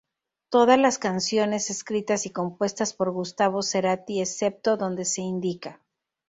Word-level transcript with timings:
Todas 0.49 0.79
las 0.79 0.97
canciones 0.97 1.69
escritas 1.69 2.25
y 2.25 2.31
compuestas 2.31 2.91
por 2.93 3.11
Gustavo 3.11 3.61
Cerati, 3.61 4.19
excepto 4.19 4.75
donde 4.75 5.05
se 5.05 5.21
indica. 5.21 5.79